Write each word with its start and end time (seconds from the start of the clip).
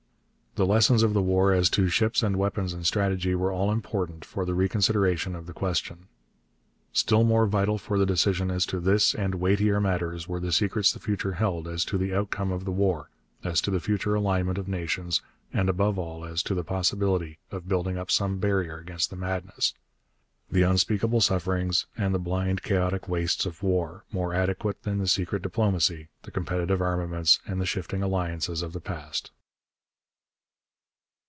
The 0.55 0.65
lessons 0.65 1.01
of 1.01 1.13
the 1.13 1.21
war 1.21 1.53
as 1.53 1.69
to 1.69 1.87
ships 1.87 2.21
and 2.21 2.35
weapons 2.35 2.73
and 2.73 2.85
strategy 2.85 3.33
were 3.35 3.53
all 3.53 3.71
important 3.71 4.25
for 4.25 4.43
the 4.43 4.53
reconsideration 4.53 5.33
of 5.33 5.45
the 5.45 5.53
question. 5.53 6.09
Still 6.91 7.23
more 7.23 7.45
vital 7.47 7.77
for 7.77 7.97
the 7.97 8.05
decision 8.05 8.51
as 8.51 8.65
to 8.65 8.81
this 8.81 9.15
and 9.15 9.35
weightier 9.35 9.79
matters 9.79 10.27
were 10.27 10.41
the 10.41 10.51
secrets 10.51 10.91
the 10.91 10.99
future 10.99 11.31
held 11.31 11.69
as 11.69 11.85
to 11.85 11.97
the 11.97 12.13
outcome 12.13 12.51
of 12.51 12.65
the 12.65 12.71
war, 12.73 13.09
as 13.45 13.61
to 13.61 13.71
the 13.71 13.79
future 13.79 14.13
alignment 14.13 14.57
of 14.57 14.67
nations, 14.67 15.21
and, 15.53 15.69
above 15.69 15.97
all, 15.97 16.25
as 16.25 16.43
to 16.43 16.53
the 16.53 16.65
possibility 16.65 17.39
of 17.49 17.69
building 17.69 17.97
up 17.97 18.11
some 18.11 18.37
barrier 18.37 18.77
against 18.77 19.09
the 19.09 19.15
madness, 19.15 19.73
the 20.51 20.63
unspeakable 20.63 21.21
sufferings, 21.21 21.85
and 21.97 22.13
the 22.13 22.19
blind, 22.19 22.61
chaotic 22.61 23.07
wastes 23.07 23.45
of 23.45 23.63
war, 23.63 24.03
more 24.11 24.33
adequate 24.33 24.83
than 24.83 24.97
the 24.97 25.07
secret 25.07 25.41
diplomacy, 25.43 26.09
the 26.23 26.29
competitive 26.31 26.81
armaments, 26.81 27.39
and 27.47 27.61
the 27.61 27.65
shifting 27.65 28.03
alliances 28.03 28.61
of 28.61 28.73
the 28.73 28.81
past. 28.81 29.31